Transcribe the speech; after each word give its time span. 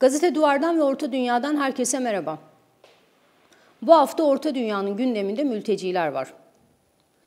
Gazete 0.00 0.34
Duvar'dan 0.34 0.78
ve 0.78 0.82
Orta 0.82 1.12
Dünya'dan 1.12 1.56
herkese 1.56 1.98
merhaba. 1.98 2.38
Bu 3.82 3.94
hafta 3.94 4.22
Orta 4.22 4.54
Dünya'nın 4.54 4.96
gündeminde 4.96 5.44
mülteciler 5.44 6.08
var. 6.08 6.34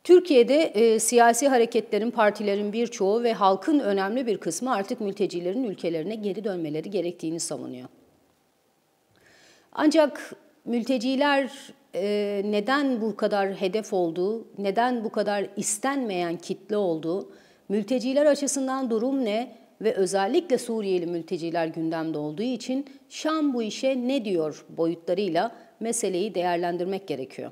Türkiye'de 0.04 0.64
e, 0.64 1.00
siyasi 1.00 1.48
hareketlerin, 1.48 2.12
partilerin 2.12 2.74
birçoğu 2.74 3.24
ve 3.24 3.34
halkın 3.34 3.80
önemli 3.80 4.28
bir 4.28 4.38
kısmı 4.38 4.74
artık 4.74 5.02
mültecilerin 5.02 5.64
ülkelerine 5.64 6.16
geri 6.16 6.44
dönmeleri 6.44 6.90
gerektiğini 6.90 7.40
savunuyor. 7.40 7.88
Ancak 9.74 10.36
mülteciler 10.66 11.52
e, 11.96 12.42
neden 12.46 13.02
bu 13.02 13.16
kadar 13.16 13.54
hedef 13.54 13.94
olduğu, 13.94 14.48
neden 14.58 15.04
bu 15.04 15.12
kadar 15.12 15.48
istenmeyen 15.58 16.38
kitle 16.38 16.78
olduğu, 16.78 17.30
mülteciler 17.70 18.26
açısından 18.26 18.90
durum 18.90 19.26
ne 19.26 19.61
ve 19.82 19.94
özellikle 19.94 20.58
Suriyeli 20.58 21.06
mülteciler 21.06 21.68
gündemde 21.68 22.18
olduğu 22.18 22.42
için 22.42 22.86
Şam 23.10 23.54
bu 23.54 23.64
işe 23.64 24.08
ne 24.08 24.26
diyor 24.26 24.66
boyutlarıyla 24.70 25.52
meseleyi 25.80 26.36
değerlendirmek 26.36 27.08
gerekiyor. 27.08 27.52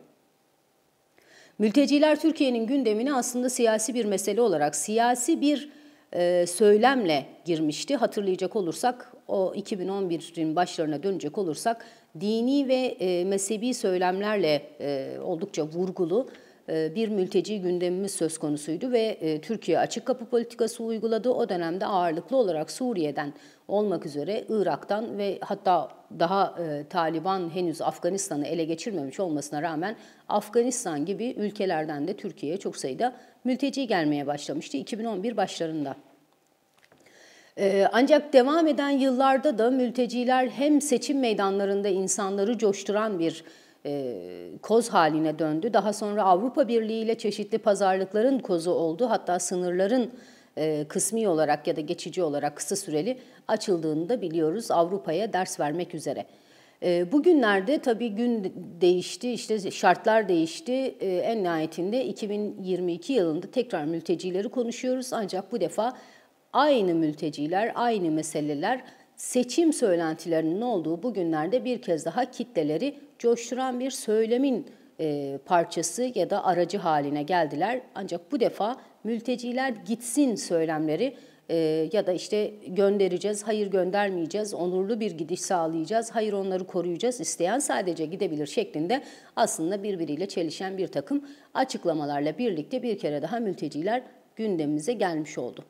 Mülteciler 1.59 2.19
Türkiye'nin 2.19 2.67
gündemine 2.67 3.13
aslında 3.13 3.49
siyasi 3.49 3.93
bir 3.93 4.05
mesele 4.05 4.41
olarak, 4.41 4.75
siyasi 4.75 5.41
bir 5.41 5.69
e, 6.13 6.45
söylemle 6.47 7.25
girmişti. 7.45 7.95
Hatırlayacak 7.95 8.55
olursak 8.55 9.13
o 9.27 9.53
2011'in 9.55 10.55
başlarına 10.55 11.03
dönecek 11.03 11.37
olursak 11.37 11.85
dini 12.19 12.67
ve 12.67 12.75
e, 12.75 13.25
mezhebi 13.25 13.73
söylemlerle 13.73 14.61
e, 14.81 15.17
oldukça 15.23 15.63
vurgulu 15.63 16.29
bir 16.69 17.09
mülteci 17.09 17.61
gündemimiz 17.61 18.11
söz 18.11 18.37
konusuydu 18.37 18.91
ve 18.91 19.01
e, 19.01 19.41
Türkiye 19.41 19.79
açık 19.79 20.05
kapı 20.05 20.25
politikası 20.25 20.83
uyguladı. 20.83 21.29
O 21.29 21.49
dönemde 21.49 21.85
ağırlıklı 21.85 22.37
olarak 22.37 22.71
Suriye'den 22.71 23.33
olmak 23.67 24.05
üzere 24.05 24.43
Irak'tan 24.49 25.17
ve 25.17 25.39
hatta 25.41 25.89
daha 26.19 26.55
e, 26.59 26.83
Taliban 26.89 27.55
henüz 27.55 27.81
Afganistan'ı 27.81 28.47
ele 28.47 28.63
geçirmemiş 28.63 29.19
olmasına 29.19 29.61
rağmen 29.61 29.95
Afganistan 30.27 31.05
gibi 31.05 31.33
ülkelerden 31.37 32.07
de 32.07 32.17
Türkiye'ye 32.17 32.57
çok 32.57 32.77
sayıda 32.77 33.15
mülteci 33.43 33.87
gelmeye 33.87 34.27
başlamıştı 34.27 34.77
2011 34.77 35.37
başlarında. 35.37 35.95
Ancak 37.91 38.33
devam 38.33 38.67
eden 38.67 38.89
yıllarda 38.89 39.57
da 39.57 39.71
mülteciler 39.71 40.47
hem 40.47 40.81
seçim 40.81 41.19
meydanlarında 41.19 41.87
insanları 41.87 42.57
coşturan 42.57 43.19
bir 43.19 43.43
e, 43.85 44.15
koz 44.61 44.89
haline 44.89 45.39
döndü. 45.39 45.73
Daha 45.73 45.93
sonra 45.93 46.23
Avrupa 46.23 46.67
Birliği 46.67 47.01
ile 47.01 47.17
çeşitli 47.17 47.57
pazarlıkların 47.57 48.39
kozu 48.39 48.71
oldu. 48.71 49.09
Hatta 49.09 49.39
sınırların 49.39 50.11
e, 50.57 50.85
kısmi 50.87 51.27
olarak 51.27 51.67
ya 51.67 51.75
da 51.75 51.81
geçici 51.81 52.23
olarak 52.23 52.55
kısa 52.55 52.75
süreli 52.75 53.19
açıldığını 53.47 54.09
da 54.09 54.21
biliyoruz 54.21 54.71
Avrupa'ya 54.71 55.33
ders 55.33 55.59
vermek 55.59 55.95
üzere. 55.95 56.25
E, 56.83 57.11
bugünlerde 57.11 57.79
tabii 57.79 58.09
gün 58.09 58.53
değişti, 58.81 59.31
işte 59.31 59.71
şartlar 59.71 60.29
değişti. 60.29 60.95
E, 60.99 61.17
en 61.17 61.43
nihayetinde 61.43 62.05
2022 62.05 63.13
yılında 63.13 63.47
tekrar 63.51 63.85
mültecileri 63.85 64.49
konuşuyoruz. 64.49 65.13
Ancak 65.13 65.51
bu 65.51 65.61
defa 65.61 65.93
aynı 66.53 66.95
mülteciler, 66.95 67.71
aynı 67.75 68.11
meseleler 68.11 68.83
seçim 69.15 69.73
söylentilerinin 69.73 70.61
olduğu 70.61 71.03
bugünlerde 71.03 71.65
bir 71.65 71.81
kez 71.81 72.05
daha 72.05 72.31
kitleleri 72.31 73.08
coşturan 73.19 73.79
bir 73.79 73.91
söylemin 73.91 74.67
e, 74.99 75.37
parçası 75.45 76.11
ya 76.15 76.29
da 76.29 76.45
aracı 76.45 76.77
haline 76.77 77.23
geldiler. 77.23 77.81
Ancak 77.95 78.31
bu 78.31 78.39
defa 78.39 78.75
mülteciler 79.03 79.69
gitsin 79.69 80.35
söylemleri 80.35 81.15
e, 81.49 81.55
ya 81.93 82.07
da 82.07 82.13
işte 82.13 82.53
göndereceğiz, 82.67 83.43
hayır 83.43 83.67
göndermeyeceğiz, 83.67 84.53
onurlu 84.53 84.99
bir 84.99 85.11
gidiş 85.11 85.41
sağlayacağız, 85.41 86.11
hayır 86.11 86.33
onları 86.33 86.67
koruyacağız, 86.67 87.21
isteyen 87.21 87.59
sadece 87.59 88.05
gidebilir 88.05 88.47
şeklinde 88.47 89.03
aslında 89.35 89.83
birbiriyle 89.83 90.27
çelişen 90.27 90.77
bir 90.77 90.87
takım 90.87 91.25
açıklamalarla 91.53 92.37
birlikte 92.37 92.83
bir 92.83 92.97
kere 92.97 93.21
daha 93.21 93.39
mülteciler 93.39 94.01
gündemimize 94.35 94.93
gelmiş 94.93 95.37
oldu. 95.37 95.65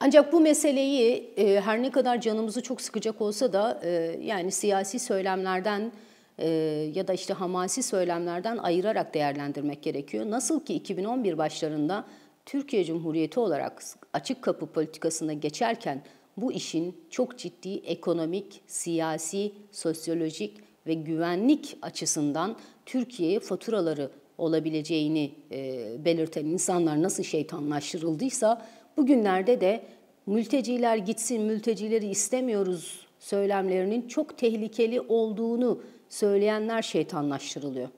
Ancak 0.00 0.32
bu 0.32 0.40
meseleyi 0.40 1.30
e, 1.36 1.60
her 1.60 1.82
ne 1.82 1.90
kadar 1.90 2.20
canımızı 2.20 2.62
çok 2.62 2.80
sıkacak 2.80 3.20
olsa 3.20 3.52
da 3.52 3.80
yani 4.20 4.52
siyasi 4.52 4.98
söylemlerden 4.98 5.92
e, 6.38 6.48
ya 6.94 7.08
da 7.08 7.12
işte 7.12 7.34
hamasi 7.34 7.82
söylemlerden 7.82 8.56
ayırarak 8.56 9.14
değerlendirmek 9.14 9.82
gerekiyor. 9.82 10.30
Nasıl 10.30 10.64
ki 10.64 10.74
2011 10.74 11.38
başlarında 11.38 12.04
Türkiye 12.46 12.84
Cumhuriyeti 12.84 13.40
olarak 13.40 13.82
açık 14.12 14.42
kapı 14.42 14.66
politikasına 14.66 15.32
geçerken 15.32 16.02
bu 16.36 16.52
işin 16.52 16.96
çok 17.10 17.38
ciddi 17.38 17.74
ekonomik, 17.74 18.60
siyasi, 18.66 19.52
sosyolojik 19.72 20.56
ve 20.86 20.94
güvenlik 20.94 21.76
açısından 21.82 22.56
Türkiye'ye 22.86 23.40
faturaları 23.40 24.10
olabileceğini 24.38 25.34
e, 25.52 26.04
belirten 26.04 26.46
insanlar 26.46 27.02
nasıl 27.02 27.22
şeytanlaştırıldıysa 27.22 28.66
bugünlerde 28.96 29.60
de 29.60 29.82
mülteciler 30.26 30.96
gitsin, 30.96 31.42
mültecileri 31.42 32.06
istemiyoruz 32.06 33.06
söylemlerinin 33.18 34.08
çok 34.08 34.38
tehlikeli 34.38 35.00
olduğunu 35.00 35.82
söyleyenler 36.08 36.82
şeytanlaştırılıyor. 36.82 37.88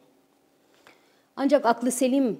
Ancak 1.36 1.66
aklı 1.66 1.90
selim 1.90 2.38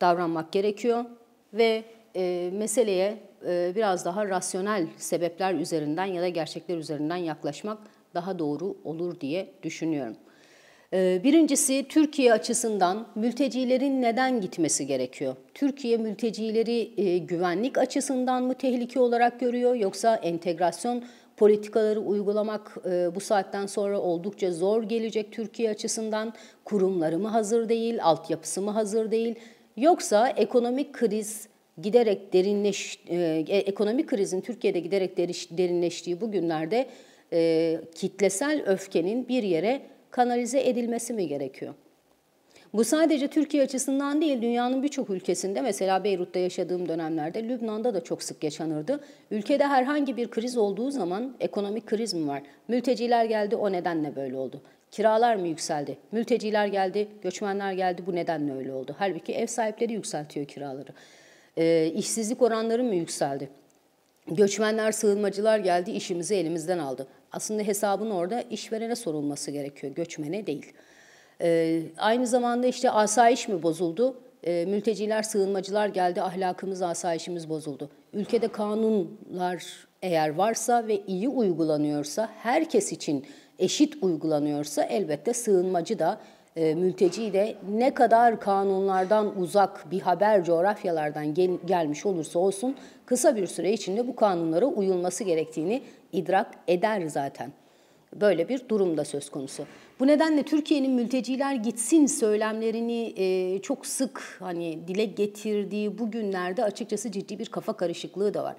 davranmak 0.00 0.52
gerekiyor 0.52 1.04
ve 1.52 1.84
e, 2.16 2.50
meseleye 2.52 3.18
e, 3.46 3.72
biraz 3.76 4.04
daha 4.04 4.28
rasyonel 4.28 4.86
sebepler 4.96 5.54
üzerinden 5.54 6.04
ya 6.04 6.22
da 6.22 6.28
gerçekler 6.28 6.76
üzerinden 6.76 7.16
yaklaşmak 7.16 7.78
daha 8.14 8.38
doğru 8.38 8.76
olur 8.84 9.20
diye 9.20 9.50
düşünüyorum. 9.62 10.16
E, 10.92 11.20
birincisi 11.24 11.86
Türkiye 11.88 12.32
açısından 12.32 13.06
mültecilerin 13.14 14.02
neden 14.02 14.40
gitmesi 14.40 14.86
gerekiyor? 14.86 15.36
Türkiye 15.54 15.96
mültecileri 15.96 16.92
e, 16.96 17.18
güvenlik 17.18 17.78
açısından 17.78 18.42
mı 18.42 18.54
tehlike 18.54 19.00
olarak 19.00 19.40
görüyor 19.40 19.74
yoksa 19.74 20.16
entegrasyon 20.16 21.04
politikaları 21.36 22.00
uygulamak 22.00 22.76
e, 22.90 23.14
bu 23.14 23.20
saatten 23.20 23.66
sonra 23.66 24.00
oldukça 24.00 24.52
zor 24.52 24.82
gelecek 24.82 25.32
Türkiye 25.32 25.70
açısından. 25.70 26.34
Kurumları 26.64 27.18
mı 27.18 27.28
hazır 27.28 27.68
değil, 27.68 28.04
altyapısı 28.04 28.62
mı 28.62 28.70
hazır 28.70 29.10
değil? 29.10 29.34
Yoksa 29.76 30.28
ekonomik 30.28 30.92
kriz 30.92 31.48
giderek 31.82 32.32
derinleş, 32.32 33.00
e, 33.08 33.44
e 33.48 33.58
ekonomik 33.58 34.08
krizin 34.08 34.40
Türkiye'de 34.40 34.80
giderek 34.80 35.16
derinleştiği 35.50 36.20
bu 36.20 36.30
günlerde 36.30 36.88
kitlesel 37.94 38.62
öfkenin 38.66 39.28
bir 39.28 39.42
yere 39.42 39.82
kanalize 40.10 40.68
edilmesi 40.68 41.12
mi 41.12 41.28
gerekiyor? 41.28 41.74
Bu 42.72 42.84
sadece 42.84 43.28
Türkiye 43.28 43.62
açısından 43.62 44.20
değil, 44.20 44.42
dünyanın 44.42 44.82
birçok 44.82 45.10
ülkesinde 45.10 45.60
mesela 45.60 46.04
Beyrut'ta 46.04 46.38
yaşadığım 46.38 46.88
dönemlerde 46.88 47.48
Lübnan'da 47.48 47.94
da 47.94 48.04
çok 48.04 48.22
sık 48.22 48.44
yaşanırdı. 48.44 49.00
Ülkede 49.30 49.66
herhangi 49.66 50.16
bir 50.16 50.30
kriz 50.30 50.56
olduğu 50.56 50.90
zaman 50.90 51.36
ekonomik 51.40 51.86
kriz 51.86 52.14
mi 52.14 52.28
var? 52.28 52.42
Mülteciler 52.68 53.24
geldi 53.24 53.56
o 53.56 53.72
nedenle 53.72 54.16
böyle 54.16 54.36
oldu. 54.36 54.60
Kiralar 54.90 55.36
mı 55.36 55.48
yükseldi? 55.48 55.98
Mülteciler 56.12 56.66
geldi, 56.66 57.08
göçmenler 57.22 57.72
geldi 57.72 58.02
bu 58.06 58.14
nedenle 58.14 58.54
öyle 58.54 58.72
oldu. 58.72 58.96
Halbuki 58.98 59.34
ev 59.34 59.46
sahipleri 59.46 59.92
yükseltiyor 59.92 60.46
kiraları. 60.46 60.90
E, 61.56 61.92
işsizlik 61.94 62.42
oranları 62.42 62.84
mı 62.84 62.94
yükseldi? 62.94 63.48
Göçmenler, 64.26 64.92
sığınmacılar 64.92 65.58
geldi, 65.58 65.90
işimizi 65.90 66.34
elimizden 66.34 66.78
aldı. 66.78 67.06
Aslında 67.32 67.62
hesabın 67.62 68.10
orada 68.10 68.42
işverene 68.42 68.96
sorulması 68.96 69.50
gerekiyor, 69.50 69.94
göçmene 69.94 70.46
değil. 70.46 70.72
E, 71.40 71.82
aynı 71.98 72.26
zamanda 72.26 72.66
işte 72.66 72.90
asayiş 72.90 73.48
mi 73.48 73.62
bozuldu? 73.62 74.16
E, 74.44 74.64
mülteciler, 74.64 75.22
sığınmacılar 75.22 75.88
geldi, 75.88 76.22
ahlakımız, 76.22 76.82
asayişimiz 76.82 77.48
bozuldu. 77.48 77.90
Ülkede 78.12 78.48
kanunlar 78.48 79.86
eğer 80.02 80.34
varsa 80.34 80.86
ve 80.86 81.00
iyi 81.06 81.28
uygulanıyorsa, 81.28 82.28
herkes 82.42 82.92
için 82.92 83.26
eşit 83.58 84.02
uygulanıyorsa 84.02 84.82
elbette 84.82 85.34
sığınmacı 85.34 85.98
da 85.98 86.20
e, 86.56 86.74
mülteci 86.74 87.32
de 87.32 87.54
ne 87.70 87.94
kadar 87.94 88.40
kanunlardan 88.40 89.40
uzak 89.40 89.90
bir 89.90 90.00
haber 90.00 90.44
coğrafyalardan 90.44 91.34
gel, 91.34 91.50
gelmiş 91.66 92.06
olursa 92.06 92.38
olsun 92.38 92.76
kısa 93.06 93.36
bir 93.36 93.46
süre 93.46 93.72
içinde 93.72 94.08
bu 94.08 94.16
kanunlara 94.16 94.66
uyulması 94.66 95.24
gerektiğini 95.24 95.82
idrak 96.12 96.50
eder 96.68 97.06
zaten. 97.06 97.52
Böyle 98.20 98.48
bir 98.48 98.68
durumda 98.68 99.04
söz 99.04 99.30
konusu. 99.30 99.64
Bu 100.00 100.06
nedenle 100.06 100.42
Türkiye'nin 100.42 100.92
mülteciler 100.92 101.54
gitsin 101.54 102.06
söylemlerini 102.06 103.14
e, 103.16 103.58
çok 103.62 103.86
sık 103.86 104.36
hani 104.38 104.78
dile 104.88 105.04
getirdiği 105.04 105.98
bu 105.98 106.10
günlerde 106.10 106.64
açıkçası 106.64 107.12
ciddi 107.12 107.38
bir 107.38 107.46
kafa 107.46 107.72
karışıklığı 107.72 108.34
da 108.34 108.44
var. 108.44 108.56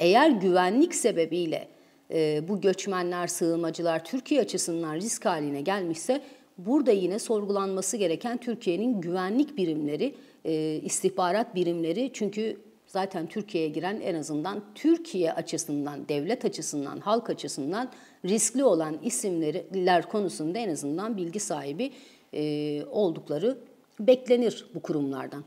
Eğer 0.00 0.30
güvenlik 0.30 0.94
sebebiyle 0.94 1.68
e, 2.10 2.48
bu 2.48 2.60
göçmenler, 2.60 3.26
sığınmacılar 3.26 4.04
Türkiye 4.04 4.40
açısından 4.40 4.94
risk 4.94 5.26
haline 5.26 5.60
gelmişse 5.60 6.20
burada 6.58 6.92
yine 6.92 7.18
sorgulanması 7.18 7.96
gereken 7.96 8.36
Türkiye'nin 8.36 9.00
güvenlik 9.00 9.56
birimleri, 9.56 10.14
e, 10.44 10.80
istihbarat 10.84 11.54
birimleri 11.54 12.10
çünkü 12.14 12.56
zaten 12.86 13.26
Türkiye'ye 13.26 13.70
giren 13.70 14.00
en 14.00 14.14
azından 14.14 14.62
Türkiye 14.74 15.32
açısından, 15.32 16.08
devlet 16.08 16.44
açısından, 16.44 17.00
halk 17.00 17.30
açısından 17.30 17.90
riskli 18.24 18.64
olan 18.64 18.98
isimler 19.02 20.08
konusunda 20.08 20.58
en 20.58 20.70
azından 20.70 21.16
bilgi 21.16 21.40
sahibi 21.40 21.92
e, 22.34 22.84
oldukları 22.84 23.58
beklenir 24.00 24.66
bu 24.74 24.80
kurumlardan. 24.80 25.44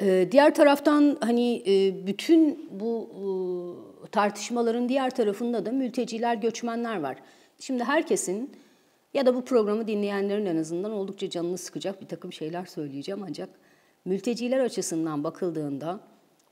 E, 0.00 0.28
diğer 0.32 0.54
taraftan 0.54 1.16
hani 1.20 1.62
e, 1.66 2.06
bütün 2.06 2.70
bu 2.80 3.08
tartışmaların 4.12 4.88
diğer 4.88 5.10
tarafında 5.10 5.66
da 5.66 5.72
mülteciler, 5.72 6.34
göçmenler 6.34 7.00
var. 7.00 7.16
Şimdi 7.58 7.84
herkesin 7.84 8.52
ya 9.14 9.26
da 9.26 9.34
bu 9.34 9.44
programı 9.44 9.86
dinleyenlerin 9.86 10.46
en 10.46 10.56
azından 10.56 10.92
oldukça 10.92 11.30
canını 11.30 11.58
sıkacak 11.58 12.02
bir 12.02 12.06
takım 12.06 12.32
şeyler 12.32 12.66
söyleyeceğim 12.66 13.22
ancak 13.28 13.48
mülteciler 14.04 14.58
açısından 14.58 15.24
bakıldığında 15.24 16.00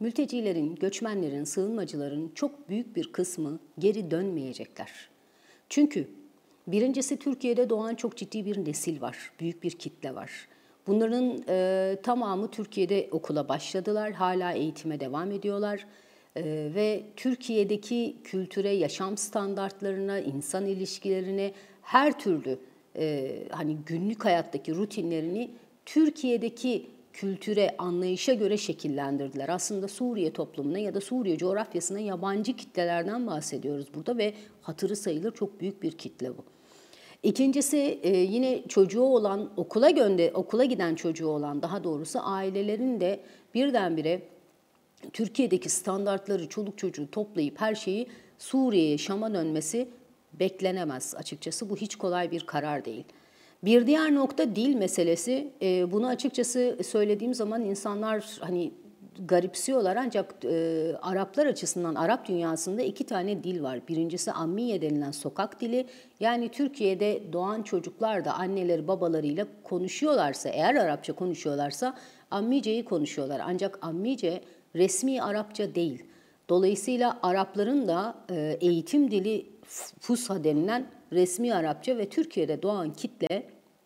mültecilerin, 0.01 0.75
göçmenlerin, 0.75 1.45
sığınmacıların 1.45 2.33
çok 2.35 2.69
büyük 2.69 2.97
bir 2.97 3.13
kısmı 3.13 3.59
geri 3.79 4.11
dönmeyecekler. 4.11 4.91
Çünkü 5.69 6.09
birincisi 6.67 7.17
Türkiye'de 7.19 7.71
doğan 7.71 7.95
çok 7.95 8.17
ciddi 8.17 8.45
bir 8.45 8.65
nesil 8.65 9.01
var, 9.01 9.33
büyük 9.41 9.63
bir 9.63 9.71
kitle 9.71 10.15
var. 10.15 10.31
Bunların 10.87 11.43
e, 11.49 11.97
tamamı 12.03 12.51
Türkiye'de 12.51 13.09
okula 13.11 13.49
başladılar, 13.49 14.13
hala 14.13 14.53
eğitime 14.53 15.01
devam 15.01 15.31
ediyorlar 15.31 15.87
e, 16.37 16.43
ve 16.75 17.03
Türkiye'deki 17.17 18.17
kültüre, 18.25 18.71
yaşam 18.71 19.17
standartlarına, 19.17 20.21
insan 20.21 20.67
ilişkilerine 20.67 21.53
her 21.83 22.19
türlü 22.19 22.59
e, 22.97 23.33
hani 23.51 23.77
günlük 23.87 24.25
hayattaki 24.25 24.75
rutinlerini 24.75 25.51
Türkiye'deki 25.87 26.87
kültüre, 27.17 27.75
anlayışa 27.79 28.35
göre 28.35 28.57
şekillendirdiler. 28.57 29.49
Aslında 29.49 29.89
Suriye 29.89 30.33
toplumuna 30.33 30.79
ya 30.79 30.95
da 30.95 31.01
Suriye 31.01 31.39
coğrafyasına 31.39 32.01
yabancı 32.01 32.57
kitlelerden 32.57 33.27
bahsediyoruz 33.27 33.87
burada 33.95 34.19
ve 34.19 34.35
hatırı 34.63 34.97
sayılır 34.97 35.35
çok 35.35 35.61
büyük 35.61 35.83
bir 35.83 35.93
kitle 35.93 36.31
bu. 36.39 36.45
İkincisi 37.23 38.01
e, 38.03 38.17
yine 38.17 38.63
çocuğu 38.69 39.03
olan 39.03 39.51
okula 39.57 39.91
gönde 39.91 40.31
okula 40.35 40.65
giden 40.65 40.95
çocuğu 40.95 41.29
olan 41.29 41.63
daha 41.63 41.85
doğrusu 41.85 42.19
ailelerin 42.23 43.01
de 43.01 43.21
birdenbire 43.55 44.23
Türkiye'deki 45.13 45.69
standartları 45.69 46.49
çoluk 46.49 46.79
çocuğu 46.79 47.11
toplayıp 47.11 47.61
her 47.61 47.75
şeyi 47.75 48.07
Suriye'ye 48.39 48.99
Şam'a 48.99 49.35
dönmesi 49.35 49.89
beklenemez 50.33 51.15
açıkçası. 51.15 51.71
Bu 51.71 51.77
hiç 51.77 51.97
kolay 51.97 52.31
bir 52.31 52.47
karar 52.47 52.85
değil. 52.85 53.05
Bir 53.65 53.87
diğer 53.87 54.15
nokta 54.15 54.57
dil 54.57 54.75
meselesi. 54.75 55.53
E, 55.63 55.93
bunu 55.93 56.07
açıkçası 56.07 56.79
söylediğim 56.85 57.35
zaman 57.35 57.65
insanlar 57.65 58.39
hani 58.41 58.73
garipsiyorlar 59.19 59.97
ancak 59.97 60.45
e, 60.45 60.93
Araplar 61.03 61.47
açısından 61.47 61.95
Arap 61.95 62.29
dünyasında 62.29 62.83
iki 62.83 63.05
tane 63.05 63.45
dil 63.45 63.63
var. 63.63 63.81
Birincisi 63.89 64.33
Ammiye 64.33 64.83
denilen 64.83 65.11
sokak 65.11 65.61
dili. 65.61 65.87
Yani 66.21 66.49
Türkiye'de 66.49 67.23
doğan 67.33 67.63
çocuklar 67.63 68.25
da 68.25 68.33
anneleri 68.33 68.89
babalarıyla 68.89 69.47
konuşuyorlarsa, 69.65 70.49
eğer 70.49 70.75
Arapça 70.75 71.13
konuşuyorlarsa 71.13 71.95
Ammice'yi 72.31 72.85
konuşuyorlar. 72.85 73.41
Ancak 73.45 73.79
Ammice 73.83 74.41
resmi 74.75 75.23
Arapça 75.23 75.75
değil. 75.75 76.05
Dolayısıyla 76.49 77.19
Arapların 77.23 77.89
da 77.89 78.15
e, 78.31 78.59
eğitim 78.61 79.11
dili 79.11 79.47
Fusha 80.01 80.45
denilen 80.45 80.87
resmi 81.13 81.55
Arapça 81.55 81.99
ve 81.99 82.09
Türkiye'de 82.09 82.63
doğan 82.63 82.93
kitle, 82.93 83.43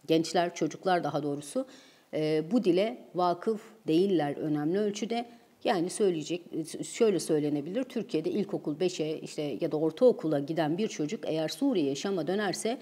gençler, 0.07 0.55
çocuklar 0.55 1.05
daha 1.05 1.23
doğrusu 1.23 1.67
e, 2.15 2.45
bu 2.51 2.65
dile 2.65 2.99
vakıf 3.15 3.61
değiller 3.87 4.37
önemli 4.37 4.79
ölçüde. 4.79 5.27
Yani 5.65 5.91
söyleyecek, 5.91 6.43
şöyle 6.85 7.21
söylenebilir, 7.21 7.85
Türkiye'de 7.85 8.31
ilkokul 8.31 8.77
5'e 8.77 9.21
işte 9.21 9.43
ya 9.61 9.73
da 9.73 9.77
ortaokula 9.77 10.39
giden 10.39 10.79
bir 10.79 10.89
çocuk 10.89 11.21
eğer 11.27 11.49
Suriye'ye, 11.49 11.95
Şam'a 11.95 12.27
dönerse 12.27 12.79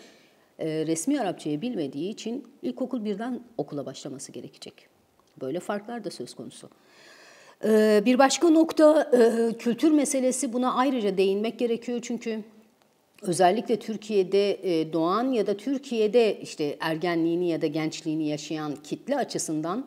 e, 0.58 0.86
resmi 0.86 1.20
Arapçayı 1.20 1.60
bilmediği 1.60 2.10
için 2.10 2.44
ilkokul 2.62 3.04
birden 3.04 3.40
okula 3.58 3.86
başlaması 3.86 4.32
gerekecek. 4.32 4.74
Böyle 5.40 5.60
farklar 5.60 6.04
da 6.04 6.10
söz 6.10 6.34
konusu. 6.34 6.70
E, 7.64 8.02
bir 8.04 8.18
başka 8.18 8.48
nokta 8.48 9.10
kültür 9.58 9.90
meselesi 9.90 10.52
buna 10.52 10.74
ayrıca 10.74 11.16
değinmek 11.16 11.58
gerekiyor 11.58 11.98
çünkü 12.02 12.42
özellikle 13.22 13.78
Türkiye'de 13.78 14.50
e, 14.50 14.92
doğan 14.92 15.32
ya 15.32 15.46
da 15.46 15.56
Türkiye'de 15.56 16.40
işte 16.40 16.76
ergenliğini 16.80 17.48
ya 17.48 17.62
da 17.62 17.66
gençliğini 17.66 18.28
yaşayan 18.28 18.74
kitle 18.84 19.16
açısından 19.16 19.86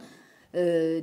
e, 0.55 1.01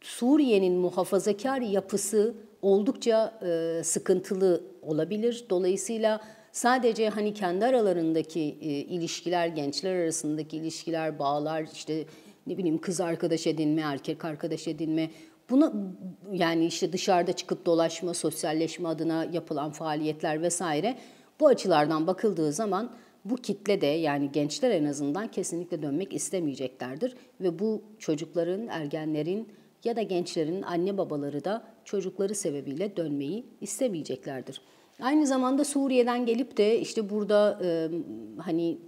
Suriye'nin 0.00 0.72
muhafazakar 0.72 1.60
yapısı 1.60 2.34
oldukça 2.62 3.38
e, 3.42 3.84
sıkıntılı 3.84 4.62
olabilir. 4.82 5.44
Dolayısıyla 5.50 6.20
sadece 6.52 7.08
hani 7.08 7.34
kendi 7.34 7.64
aralarındaki 7.64 8.40
ilişkiler, 8.88 9.46
gençler 9.46 9.94
arasındaki 9.94 10.56
ilişkiler, 10.56 11.18
bağlar, 11.18 11.66
işte 11.72 12.04
ne 12.46 12.58
bileyim 12.58 12.78
kız 12.78 13.00
arkadaş 13.00 13.46
edinme, 13.46 13.82
erkek 13.82 14.24
arkadaş 14.24 14.68
edinme 14.68 15.10
Buna 15.50 15.72
yani 16.32 16.66
işte 16.66 16.92
dışarıda 16.92 17.32
çıkıp 17.32 17.66
dolaşma, 17.66 18.14
sosyalleşme 18.14 18.88
adına 18.88 19.24
yapılan 19.24 19.70
faaliyetler 19.70 20.42
vesaire 20.42 20.98
bu 21.40 21.46
açılardan 21.46 22.06
bakıldığı 22.06 22.52
zaman 22.52 22.90
bu 23.24 23.36
kitle 23.36 23.80
de 23.80 23.86
yani 23.86 24.32
gençler 24.32 24.70
en 24.70 24.84
azından 24.84 25.28
kesinlikle 25.28 25.82
dönmek 25.82 26.14
istemeyeceklerdir 26.14 27.16
ve 27.40 27.58
bu 27.58 27.82
çocukların, 27.98 28.66
ergenlerin 28.68 29.48
ya 29.84 29.96
da 29.96 30.02
gençlerin 30.02 30.62
anne 30.62 30.98
babaları 30.98 31.44
da 31.44 31.62
çocukları 31.84 32.34
sebebiyle 32.34 32.96
dönmeyi 32.96 33.44
istemeyeceklerdir. 33.60 34.60
Aynı 35.00 35.26
zamanda 35.26 35.64
Suriye'den 35.64 36.26
gelip 36.26 36.56
de 36.56 36.80
işte 36.80 37.10
burada 37.10 37.58
e, 37.64 37.88
hani 38.38 38.78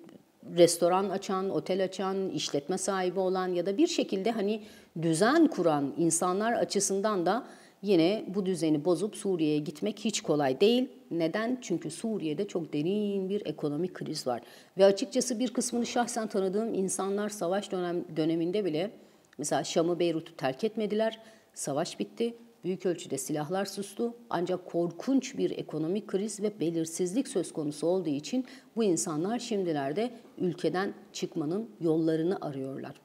restoran 0.57 1.11
açan, 1.11 1.51
otel 1.51 1.85
açan, 1.85 2.31
işletme 2.31 2.79
sahibi 2.79 3.21
olan 3.21 3.49
ya 3.49 3.67
da 3.67 3.77
bir 3.77 3.87
şekilde 3.87 4.31
hani 4.31 4.63
düzen 5.03 5.47
kuran 5.47 5.95
insanlar 5.97 6.53
açısından 6.53 7.27
da 7.27 7.47
Yine 7.83 8.25
bu 8.29 8.47
düzeni 8.47 8.85
bozup 8.85 9.17
Suriye'ye 9.17 9.59
gitmek 9.59 9.99
hiç 9.99 10.21
kolay 10.21 10.61
değil. 10.61 10.89
Neden? 11.11 11.59
Çünkü 11.63 11.91
Suriye'de 11.91 12.49
çok 12.49 12.73
derin 12.73 13.29
bir 13.29 13.47
ekonomik 13.47 13.95
kriz 13.95 14.27
var. 14.27 14.43
Ve 14.79 14.85
açıkçası 14.85 15.39
bir 15.39 15.53
kısmını 15.53 15.87
şahsen 15.87 16.27
tanıdığım 16.27 16.75
insanlar 16.75 17.29
savaş 17.29 17.73
dönem, 17.73 18.05
döneminde 18.17 18.65
bile 18.65 18.91
mesela 19.39 19.65
Şam'ı 19.65 19.99
Beyrut'u 19.99 20.37
terk 20.37 20.65
etmediler. 20.65 21.19
Savaş 21.55 21.99
bitti. 21.99 22.35
Büyük 22.65 22.87
ölçüde 22.87 23.19
silahlar 23.19 23.65
sustu. 23.65 24.15
Ancak 24.31 24.67
korkunç 24.67 25.39
bir 25.39 25.51
ekonomik 25.51 26.07
kriz 26.07 26.43
ve 26.43 26.61
belirsizlik 26.61 27.29
söz 27.29 27.53
konusu 27.53 27.87
olduğu 27.87 28.11
için 28.11 28.47
bu 28.77 28.85
insanlar 28.85 29.39
şimdilerde 29.39 30.11
ülkeden 30.39 30.95
çıkmanın 31.13 31.71
yollarını 31.81 32.39
arıyorlar. 32.41 33.01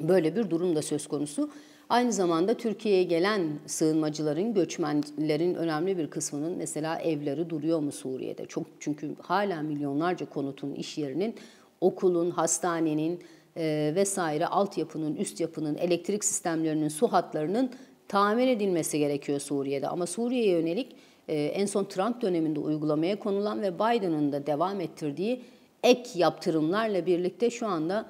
Böyle 0.00 0.36
bir 0.36 0.50
durum 0.50 0.76
da 0.76 0.82
söz 0.82 1.06
konusu. 1.06 1.50
Aynı 1.88 2.12
zamanda 2.12 2.54
Türkiye'ye 2.54 3.02
gelen 3.02 3.42
sığınmacıların, 3.66 4.54
göçmenlerin 4.54 5.54
önemli 5.54 5.98
bir 5.98 6.10
kısmının 6.10 6.56
mesela 6.56 6.98
evleri 6.98 7.50
duruyor 7.50 7.80
mu 7.80 7.92
Suriye'de? 7.92 8.46
Çok 8.46 8.66
çünkü 8.80 9.14
hala 9.22 9.62
milyonlarca 9.62 10.26
konutun, 10.26 10.74
iş 10.74 10.98
yerinin, 10.98 11.34
okulun, 11.80 12.30
hastanenin 12.30 13.20
e, 13.56 13.92
vesaire 13.94 14.46
altyapının, 14.46 15.16
üst 15.16 15.40
yapının, 15.40 15.76
elektrik 15.76 16.24
sistemlerinin, 16.24 16.88
su 16.88 17.12
hatlarının 17.12 17.70
tamir 18.08 18.48
edilmesi 18.48 18.98
gerekiyor 18.98 19.40
Suriye'de. 19.40 19.88
Ama 19.88 20.06
Suriye'ye 20.06 20.50
yönelik 20.50 20.96
e, 21.28 21.44
en 21.44 21.66
son 21.66 21.84
Trump 21.84 22.22
döneminde 22.22 22.60
uygulamaya 22.60 23.18
konulan 23.18 23.62
ve 23.62 23.74
Biden'ın 23.74 24.32
da 24.32 24.46
devam 24.46 24.80
ettirdiği 24.80 25.42
ek 25.82 26.10
yaptırımlarla 26.14 27.06
birlikte 27.06 27.50
şu 27.50 27.66
anda 27.66 28.06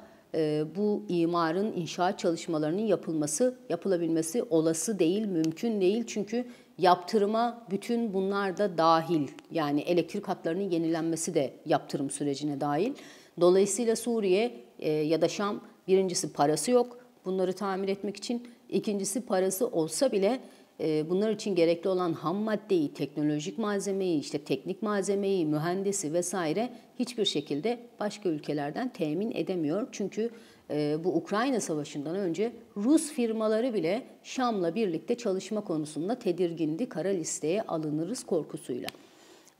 bu 0.76 1.04
imarın 1.08 1.72
inşaat 1.72 2.18
çalışmalarının 2.18 2.82
yapılması, 2.82 3.58
yapılabilmesi 3.68 4.42
olası 4.42 4.98
değil, 4.98 5.26
mümkün 5.26 5.80
değil. 5.80 6.04
Çünkü 6.06 6.44
yaptırıma 6.78 7.66
bütün 7.70 8.14
bunlar 8.14 8.58
da 8.58 8.78
dahil. 8.78 9.28
Yani 9.50 9.80
elektrik 9.80 10.28
hatlarının 10.28 10.70
yenilenmesi 10.70 11.34
de 11.34 11.52
yaptırım 11.66 12.10
sürecine 12.10 12.60
dahil. 12.60 12.92
Dolayısıyla 13.40 13.96
Suriye 13.96 14.60
e, 14.78 14.90
ya 14.90 15.20
da 15.20 15.28
Şam 15.28 15.60
birincisi 15.88 16.32
parası 16.32 16.70
yok 16.70 16.98
bunları 17.24 17.52
tamir 17.52 17.88
etmek 17.88 18.16
için. 18.16 18.48
İkincisi 18.68 19.20
parası 19.20 19.66
olsa 19.66 20.12
bile 20.12 20.40
bunlar 20.80 21.30
için 21.30 21.54
gerekli 21.54 21.88
olan 21.88 22.12
ham 22.12 22.36
maddeyi, 22.36 22.92
teknolojik 22.94 23.58
malzemeyi, 23.58 24.20
işte 24.20 24.38
teknik 24.38 24.82
malzemeyi, 24.82 25.46
mühendisi 25.46 26.12
vesaire 26.12 26.70
hiçbir 26.98 27.24
şekilde 27.24 27.78
başka 28.00 28.28
ülkelerden 28.28 28.88
temin 28.88 29.32
edemiyor. 29.34 29.88
Çünkü 29.92 30.30
e, 30.70 30.96
bu 31.04 31.16
Ukrayna 31.16 31.60
Savaşı'ndan 31.60 32.16
önce 32.16 32.52
Rus 32.76 33.12
firmaları 33.12 33.74
bile 33.74 34.02
Şam'la 34.22 34.74
birlikte 34.74 35.14
çalışma 35.14 35.60
konusunda 35.60 36.18
tedirgindi, 36.18 36.88
kara 36.88 37.08
listeye 37.08 37.62
alınırız 37.62 38.24
korkusuyla. 38.24 38.88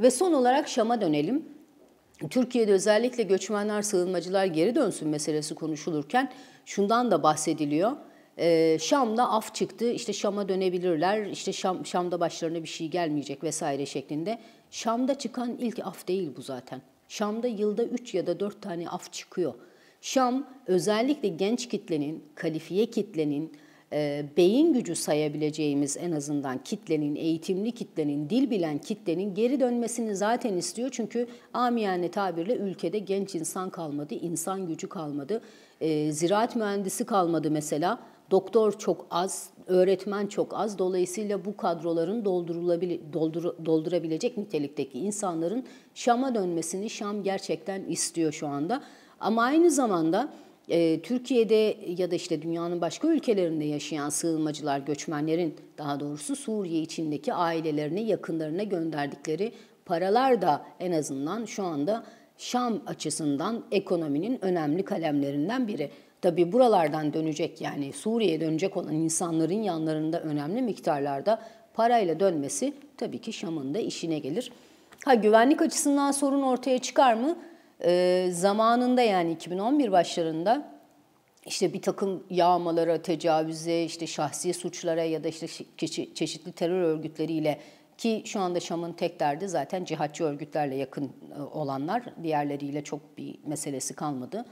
Ve 0.01 0.11
son 0.11 0.33
olarak 0.33 0.69
Şam'a 0.69 1.01
dönelim. 1.01 1.45
Türkiye'de 2.31 2.73
özellikle 2.73 3.23
göçmenler, 3.23 3.83
sığınmacılar 3.83 4.47
geri 4.47 4.75
dönsün 4.75 5.09
meselesi 5.09 5.55
konuşulurken 5.55 6.33
şundan 6.65 7.11
da 7.11 7.23
bahsediliyor. 7.23 7.93
Ee, 8.38 8.78
Şam'da 8.81 9.31
af 9.31 9.55
çıktı, 9.55 9.90
işte 9.90 10.12
Şam'a 10.12 10.49
dönebilirler, 10.49 11.26
işte 11.26 11.52
Şam, 11.52 11.87
Şam'da 11.87 12.21
başlarına 12.21 12.62
bir 12.62 12.69
şey 12.69 12.88
gelmeyecek 12.88 13.45
vesaire 13.45 13.87
şeklinde. 13.87 14.38
Şam'da 14.71 15.19
çıkan 15.19 15.57
ilk 15.59 15.78
af 15.78 16.09
değil 16.09 16.31
bu 16.37 16.43
zaten. 16.43 16.83
Şam'da 17.09 17.47
yılda 17.47 17.85
3 17.85 18.14
ya 18.14 18.26
da 18.26 18.40
4 18.40 18.62
tane 18.62 18.88
af 18.88 19.12
çıkıyor. 19.12 19.55
Şam 20.00 20.47
özellikle 20.66 21.28
genç 21.28 21.69
kitlenin, 21.69 22.25
kalifiye 22.35 22.87
kitlenin, 22.87 23.52
e, 23.93 24.25
beyin 24.37 24.73
gücü 24.73 24.97
sayabileceğimiz 24.97 25.97
en 25.97 26.12
azından 26.12 26.64
kitlenin, 26.64 27.16
eğitimli 27.16 27.73
kitlenin, 27.73 28.31
dil 28.31 28.50
bilen 28.50 28.78
kitlenin 28.78 29.35
geri 29.35 29.61
dönmesini 29.61 30.16
zaten 30.16 30.57
istiyor. 30.57 30.88
Çünkü 30.93 31.26
amiyane 31.52 32.11
tabirle 32.11 32.57
ülkede 32.57 32.99
genç 32.99 33.35
insan 33.35 33.71
kalmadı, 33.71 34.14
insan 34.14 34.66
gücü 34.66 34.88
kalmadı. 34.88 35.43
E, 35.81 36.12
ziraat 36.12 36.57
mühendisi 36.57 37.07
kalmadı 37.07 37.50
mesela. 37.50 37.99
Doktor 38.30 38.78
çok 38.78 39.06
az, 39.11 39.50
öğretmen 39.66 40.26
çok 40.26 40.54
az. 40.54 40.78
Dolayısıyla 40.78 41.45
bu 41.45 41.56
kadroların 41.56 42.25
doldurulabilir, 42.25 43.00
doldur, 43.12 43.45
doldurabilecek 43.66 44.37
nitelikteki 44.37 44.99
insanların 44.99 45.64
Şam'a 45.95 46.35
dönmesini 46.35 46.90
Şam 46.90 47.23
gerçekten 47.23 47.85
istiyor 47.85 48.33
şu 48.33 48.47
anda. 48.47 48.83
Ama 49.21 49.42
aynı 49.42 49.71
zamanda 49.71 50.33
e, 50.68 51.00
Türkiye'de 51.00 51.76
ya 51.99 52.11
da 52.11 52.14
işte 52.14 52.42
dünyanın 52.42 52.80
başka 52.80 53.09
ülkelerinde 53.09 53.64
yaşayan 53.64 54.09
sığınmacılar, 54.09 54.78
göçmenlerin 54.78 55.54
daha 55.78 56.00
doğrusu 56.00 56.37
Suriye 56.37 56.80
içindeki 56.80 57.35
ailelerine, 57.35 58.02
yakınlarına 58.02 58.62
gönderdikleri 58.62 59.52
paralar 59.85 60.42
da 60.42 60.66
en 60.80 60.92
azından 60.92 61.45
şu 61.45 61.64
anda 61.64 62.04
Şam 62.38 62.83
açısından 62.87 63.64
ekonominin 63.71 64.45
önemli 64.45 64.85
kalemlerinden 64.85 65.68
biri. 65.68 65.90
Tabi 66.26 66.52
buralardan 66.52 67.12
dönecek 67.12 67.61
yani 67.61 67.92
Suriye'ye 67.92 68.40
dönecek 68.40 68.76
olan 68.76 68.95
insanların 68.95 69.62
yanlarında 69.62 70.21
önemli 70.21 70.62
miktarlarda 70.62 71.42
parayla 71.75 72.21
dönmesi 72.21 72.75
tabii 72.97 73.21
ki 73.21 73.33
Şam'ın 73.33 73.75
da 73.75 73.78
işine 73.78 74.18
gelir. 74.18 74.52
Ha 75.04 75.14
güvenlik 75.14 75.62
açısından 75.62 76.12
sorun 76.12 76.42
ortaya 76.42 76.78
çıkar 76.78 77.14
mı? 77.14 77.38
Ee, 77.85 78.28
zamanında 78.33 79.02
yani 79.02 79.33
2011 79.33 79.92
başlarında 79.92 80.73
işte 81.47 81.73
bir 81.73 81.83
takım 81.83 82.25
yağmalara, 82.30 83.02
tecavüze, 83.02 83.83
işte 83.83 84.06
şahsi 84.06 84.54
suçlara 84.54 85.04
ya 85.04 85.25
da 85.25 85.28
işte 85.28 85.47
çeşitli 86.14 86.52
terör 86.52 86.83
örgütleriyle 86.83 87.61
ki 87.99 88.23
şu 88.25 88.40
anda 88.40 88.61
Şam'ın 88.61 88.92
tek 88.92 89.21
derdi 89.21 89.49
zaten 89.49 89.85
cihatçı 89.85 90.25
örgütlerle 90.25 90.75
yakın 90.75 91.12
e, 91.38 91.42
olanlar, 91.42 92.02
diğerleriyle 92.23 92.85
çok 92.85 93.18
bir 93.18 93.38
meselesi 93.45 93.95
kalmadı. 93.95 94.45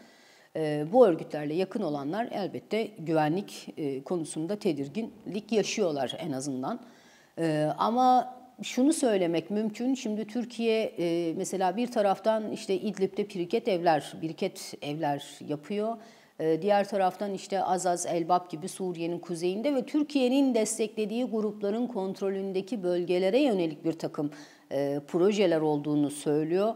Ee, 0.56 0.87
bu 0.92 1.06
örgütlerle 1.06 1.54
yakın 1.54 1.82
olanlar 1.82 2.28
elbette 2.32 2.88
güvenlik 2.99 3.75
e, 3.76 4.02
konusunda 4.02 4.56
tedirginlik 4.56 5.52
yaşıyorlar 5.52 6.16
en 6.18 6.32
azından. 6.32 6.80
Ee, 7.38 7.68
ama 7.78 8.37
şunu 8.62 8.92
söylemek 8.92 9.50
mümkün. 9.50 9.94
Şimdi 9.94 10.26
Türkiye 10.26 10.82
e, 10.82 11.34
mesela 11.37 11.76
bir 11.76 11.87
taraftan 11.87 12.52
işte 12.52 12.75
İdlib'de 12.75 13.28
biriket 13.28 13.68
evler, 13.68 14.12
biriket 14.23 14.75
evler 14.82 15.38
yapıyor. 15.49 15.96
E, 16.40 16.62
diğer 16.62 16.88
taraftan 16.88 17.34
işte 17.34 17.62
Azaz, 17.62 18.06
Elbap 18.06 18.50
gibi 18.50 18.68
Suriye'nin 18.68 19.18
kuzeyinde 19.18 19.75
ve 19.75 19.87
Türkiye'nin 19.87 20.54
desteklediği 20.54 21.25
grupların 21.25 21.87
kontrolündeki 21.87 22.82
bölgelere 22.82 23.38
yönelik 23.38 23.84
bir 23.84 23.92
takım 23.92 24.30
e, 24.73 25.00
projeler 25.08 25.61
olduğunu 25.61 26.11
söylüyor. 26.11 26.75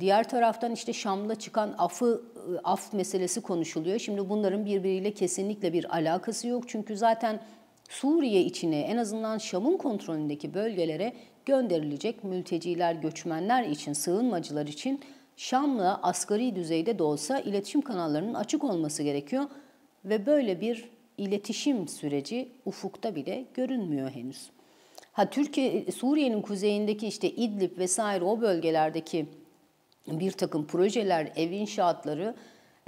Diğer 0.00 0.28
taraftan 0.28 0.72
işte 0.72 0.92
Şam'la 0.92 1.34
çıkan 1.34 1.74
afı 1.78 2.22
af 2.64 2.92
meselesi 2.92 3.40
konuşuluyor. 3.40 3.98
Şimdi 3.98 4.28
bunların 4.28 4.66
birbiriyle 4.66 5.14
kesinlikle 5.14 5.72
bir 5.72 5.96
alakası 5.96 6.48
yok. 6.48 6.68
Çünkü 6.68 6.96
zaten 6.96 7.40
Suriye 7.88 8.42
içine 8.42 8.80
en 8.80 8.96
azından 8.96 9.38
Şam'ın 9.38 9.76
kontrolündeki 9.76 10.54
bölgelere 10.54 11.12
gönderilecek 11.46 12.24
mülteciler, 12.24 12.94
göçmenler 12.94 13.64
için, 13.64 13.92
sığınmacılar 13.92 14.66
için 14.66 15.00
Şam'la 15.36 16.00
asgari 16.02 16.56
düzeyde 16.56 16.98
de 16.98 17.02
olsa 17.02 17.38
iletişim 17.38 17.80
kanallarının 17.80 18.34
açık 18.34 18.64
olması 18.64 19.02
gerekiyor 19.02 19.44
ve 20.04 20.26
böyle 20.26 20.60
bir 20.60 20.90
iletişim 21.18 21.88
süreci 21.88 22.48
ufukta 22.64 23.14
bile 23.14 23.44
görünmüyor 23.54 24.10
henüz. 24.10 24.50
Ha 25.12 25.30
Türkiye 25.30 25.92
Suriye'nin 25.92 26.42
kuzeyindeki 26.42 27.06
işte 27.06 27.30
İdlib 27.30 27.78
vesaire 27.78 28.24
o 28.24 28.40
bölgelerdeki 28.40 29.26
bir 30.06 30.32
takım 30.32 30.66
projeler, 30.66 31.32
ev 31.36 31.50
inşaatları 31.50 32.34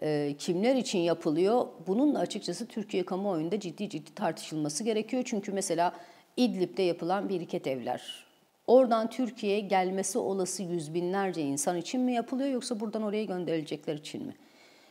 e, 0.02 0.34
kimler 0.38 0.76
için 0.76 0.98
yapılıyor? 0.98 1.66
Bunun 1.86 2.14
açıkçası 2.14 2.66
Türkiye 2.66 3.04
kamuoyunda 3.04 3.60
ciddi 3.60 3.88
ciddi 3.88 4.14
tartışılması 4.14 4.84
gerekiyor. 4.84 5.22
Çünkü 5.26 5.52
mesela 5.52 5.92
İdlib'de 6.36 6.82
yapılan 6.82 7.28
biriket 7.28 7.66
evler. 7.66 8.30
Oradan 8.66 9.10
Türkiye'ye 9.10 9.60
gelmesi 9.60 10.18
olası 10.18 10.62
yüz 10.62 10.94
binlerce 10.94 11.42
insan 11.42 11.76
için 11.76 12.00
mi 12.00 12.12
yapılıyor 12.12 12.50
yoksa 12.50 12.80
buradan 12.80 13.02
oraya 13.02 13.24
gönderilecekler 13.24 13.94
için 13.94 14.26
mi? 14.26 14.34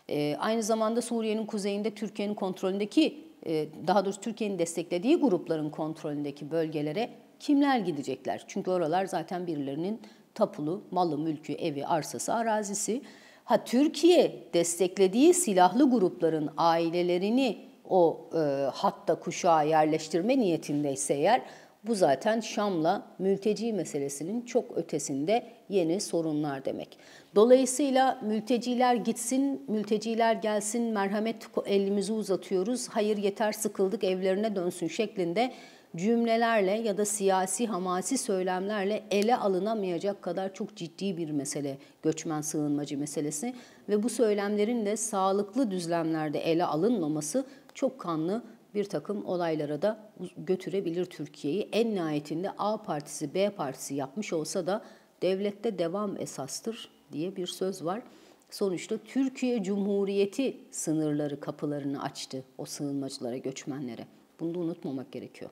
E, 0.10 0.36
aynı 0.40 0.64
zamanda 0.64 1.02
Suriye'nin 1.02 1.46
kuzeyinde 1.46 1.96
Türkiye'nin 1.96 2.34
kontrolündeki, 2.34 3.24
e, 3.46 3.68
daha 3.88 4.06
doğrusu 4.06 4.22
Türkiye'nin 4.22 4.60
desteklediği 4.60 5.16
grupların 5.16 5.70
kontrolündeki 5.70 6.52
bölgelere 6.52 7.10
kimler 7.40 7.80
gidecekler? 7.80 8.44
Çünkü 8.48 8.72
oralar 8.72 9.06
zaten 9.06 9.48
birilerinin 9.48 10.02
tapulu, 10.36 10.84
malı, 10.92 11.18
mülkü, 11.18 11.54
evi, 11.54 11.86
arsası, 11.86 12.34
arazisi. 12.34 13.02
Ha 13.44 13.64
Türkiye 13.64 14.44
desteklediği 14.54 15.34
silahlı 15.34 15.90
grupların 15.92 16.50
ailelerini 16.58 17.58
o 17.90 18.30
e, 18.34 18.40
hatta 18.74 19.16
kuşağa 19.16 19.64
yerleştirme 19.64 20.38
niyetindeyse 20.38 21.14
eğer 21.14 21.42
bu 21.84 21.96
zaten 21.96 22.40
Şam'la 22.40 23.08
mülteci 23.20 23.74
meselesinin 23.74 24.42
çok 24.42 24.78
ötesinde 24.78 25.44
yeni 25.70 26.02
sorunlar 26.02 26.66
demek. 26.66 26.98
Dolayısıyla 27.36 28.20
mülteciler 28.22 28.96
gitsin, 28.96 29.64
mülteciler 29.68 30.34
gelsin, 30.34 30.84
merhamet 30.84 31.36
elimizi 31.66 32.14
uzatıyoruz, 32.14 32.88
hayır 32.90 33.18
yeter 33.18 33.52
sıkıldık 33.52 34.04
evlerine 34.04 34.56
dönsün 34.56 34.88
şeklinde 34.88 35.52
cümlelerle 35.96 36.72
ya 36.72 36.98
da 36.98 37.06
siyasi 37.06 37.68
hamasi 37.68 38.18
söylemlerle 38.18 39.04
ele 39.12 39.38
alınamayacak 39.38 40.22
kadar 40.22 40.54
çok 40.54 40.76
ciddi 40.76 41.18
bir 41.18 41.32
mesele 41.32 41.78
göçmen 42.04 42.42
sığınmacı 42.42 42.98
meselesi 42.98 43.56
ve 43.90 44.04
bu 44.04 44.10
söylemlerin 44.10 44.86
de 44.86 44.98
sağlıklı 44.98 45.72
düzlemlerde 45.72 46.40
ele 46.40 46.66
alınmaması 46.66 47.46
çok 47.74 48.00
kanlı 48.00 48.44
bir 48.76 48.84
takım 48.84 49.26
olaylara 49.26 49.82
da 49.82 50.12
götürebilir 50.38 51.06
Türkiye'yi. 51.06 51.70
En 51.72 51.96
nihayetinde 51.96 52.52
A 52.58 52.84
partisi 52.84 53.34
B 53.34 53.50
partisi 53.50 53.96
yapmış 53.96 54.34
olsa 54.34 54.68
da 54.68 54.82
devlette 55.22 55.80
devam 55.80 56.22
esastır 56.22 56.92
diye 57.12 57.36
bir 57.36 57.48
söz 57.48 57.86
var. 57.86 58.02
Sonuçta 58.50 58.98
Türkiye 58.98 59.64
Cumhuriyeti 59.64 60.58
sınırları 60.72 61.40
kapılarını 61.40 62.04
açtı 62.04 62.44
o 62.58 62.66
sığınmacılara, 62.66 63.38
göçmenlere. 63.38 64.08
Bunu 64.40 64.54
da 64.56 64.60
unutmamak 64.60 65.12
gerekiyor. 65.12 65.52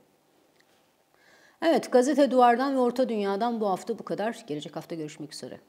Evet, 1.62 1.92
Gazete 1.92 2.32
Duvar'dan 2.32 2.76
ve 2.76 2.80
Orta 2.80 3.10
Dünya'dan 3.10 3.62
bu 3.62 3.70
hafta 3.70 4.00
bu 4.00 4.04
kadar. 4.04 4.44
Gelecek 4.48 4.76
hafta 4.76 4.96
görüşmek 4.96 5.34
üzere. 5.34 5.60